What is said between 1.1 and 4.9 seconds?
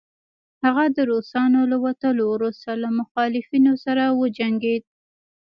روسانو له وتلو وروسته له مخالفينو سره وجنګيد